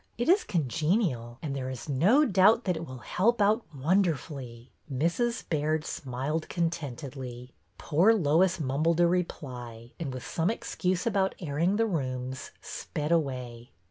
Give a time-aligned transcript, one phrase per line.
[0.17, 5.47] It is congenial, and there is no doubt that it will help out wonderfully." Mrs.
[5.47, 7.53] Baird smiled contentedly.
[7.77, 13.69] Poor Lois mumbled a reply and, with some excuse about airing the rooms, sped away.